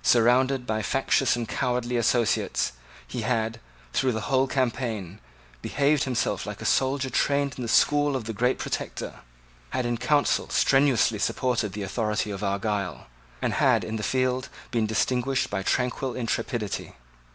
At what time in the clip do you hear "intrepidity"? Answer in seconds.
16.16-16.94